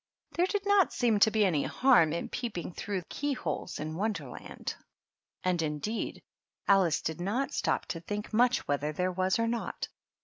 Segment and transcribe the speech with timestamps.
[0.31, 4.73] There did not seem to be any harm in peeping through key holes in Wonderland;
[5.43, 6.23] and, indeed,
[6.67, 9.89] Alice did not stop to think much whether there was or not.